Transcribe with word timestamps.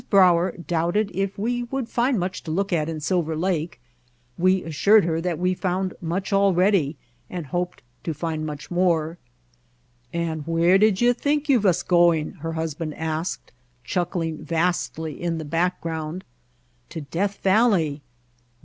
Brauer 0.09 0.53
doubted 0.53 1.11
if 1.13 1.37
we 1.37 1.61
would 1.61 1.87
find 1.87 2.19
much 2.19 2.41
to 2.45 2.49
look 2.49 2.73
at 2.73 2.89
in 2.89 2.99
Silver 3.01 3.35
Lake. 3.35 3.79
We 4.35 4.63
assured 4.63 5.05
her 5.05 5.21
that 5.21 5.37
we 5.37 5.53
found 5.53 5.93
much 6.01 6.33
already 6.33 6.97
and 7.29 7.45
hoped 7.45 7.83
to 8.05 8.13
find 8.15 8.43
much 8.43 8.71
more. 8.71 9.19
"And 10.11 10.41
where 10.47 10.79
did 10.79 11.01
you 11.01 11.13
think 11.13 11.49
you 11.49 11.59
vas 11.59 11.83
going?" 11.83 12.31
How 12.31 12.31
We 12.31 12.31
Found 12.31 12.33
Mojave 12.33 12.41
her 12.41 12.53
husband 12.61 12.93
asked, 12.95 13.51
chuckling 13.83 14.37
vastly 14.43 15.21
in 15.21 15.37
the 15.37 15.45
back 15.45 15.79
ground. 15.81 16.23
''To 16.89 17.01
Death 17.11 17.37
Valley." 17.43 18.01